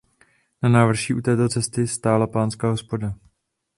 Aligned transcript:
Na 0.63 0.69
návrší 0.69 1.13
u 1.13 1.21
této 1.21 1.49
cesty 1.49 1.87
stála 1.87 2.27
panská 2.27 2.69
hospoda. 2.69 3.13